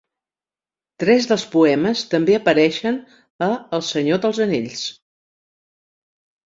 Tres 1.03 1.27
dels 1.31 1.43
poemes 1.57 2.01
també 2.15 2.39
apareixen 2.39 2.99
a 3.49 3.53
"El 3.81 3.87
senyor 3.93 4.25
dels 4.27 4.45
anells". 4.49 4.91